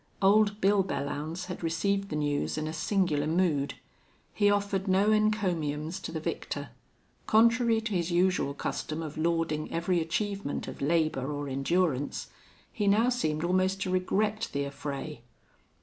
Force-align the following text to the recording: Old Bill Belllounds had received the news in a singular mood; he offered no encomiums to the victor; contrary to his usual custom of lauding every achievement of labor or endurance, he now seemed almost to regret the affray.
Old 0.19 0.59
Bill 0.61 0.83
Belllounds 0.83 1.45
had 1.45 1.61
received 1.61 2.09
the 2.09 2.15
news 2.15 2.57
in 2.57 2.67
a 2.67 2.73
singular 2.73 3.27
mood; 3.27 3.75
he 4.33 4.49
offered 4.49 4.87
no 4.87 5.11
encomiums 5.11 5.99
to 5.99 6.11
the 6.11 6.19
victor; 6.19 6.69
contrary 7.27 7.79
to 7.81 7.91
his 7.93 8.09
usual 8.09 8.55
custom 8.55 9.03
of 9.03 9.15
lauding 9.15 9.71
every 9.71 10.01
achievement 10.01 10.67
of 10.67 10.81
labor 10.81 11.31
or 11.31 11.47
endurance, 11.47 12.29
he 12.73 12.87
now 12.87 13.09
seemed 13.09 13.43
almost 13.43 13.79
to 13.81 13.91
regret 13.91 14.49
the 14.53 14.65
affray. 14.65 15.21